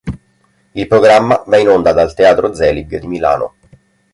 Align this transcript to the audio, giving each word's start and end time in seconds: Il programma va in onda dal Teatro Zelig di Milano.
Il 0.73 0.87
programma 0.87 1.43
va 1.45 1.57
in 1.57 1.67
onda 1.69 1.93
dal 1.93 2.15
Teatro 2.15 2.55
Zelig 2.55 2.97
di 2.99 3.05
Milano. 3.05 3.53